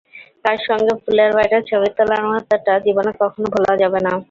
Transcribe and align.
তাঁর 0.43 0.59
সঙ্গে 0.67 0.93
পুলের 1.03 1.31
বাইরে 1.37 1.57
ছবি 1.69 1.89
তোলার 1.97 2.21
মুহূর্তটা 2.25 2.73
জীবনে 2.85 3.11
কখনো 3.21 3.47
ভোলা 3.53 3.73
যাবে 3.81 3.99
না। 4.05 4.13